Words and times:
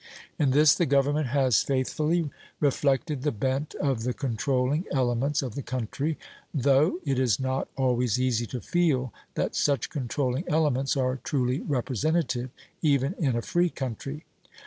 In 0.39 0.49
this 0.49 0.73
the 0.73 0.87
government 0.87 1.27
has 1.27 1.61
faithfully 1.61 2.31
reflected 2.59 3.21
the 3.21 3.31
bent 3.31 3.75
of 3.75 4.01
the 4.01 4.15
controlling 4.15 4.85
elements 4.91 5.43
of 5.43 5.53
the 5.53 5.61
country, 5.61 6.17
though 6.51 6.97
it 7.05 7.19
is 7.19 7.39
not 7.39 7.67
always 7.77 8.19
easy 8.19 8.47
to 8.47 8.61
feel 8.61 9.13
that 9.35 9.55
such 9.55 9.91
controlling 9.91 10.45
elements 10.47 10.97
are 10.97 11.17
truly 11.23 11.59
representative, 11.61 12.49
even 12.81 13.13
in 13.19 13.35
a 13.35 13.43
free 13.43 13.69
country. 13.69 14.25